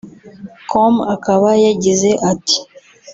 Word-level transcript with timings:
com 0.69 0.93
akaba 1.15 1.49
yagize 1.65 2.09
ati 2.31 2.57